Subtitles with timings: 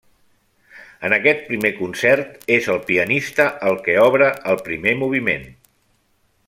[1.09, 5.51] En aquest primer concert és el pianista el que obre el primer moviment.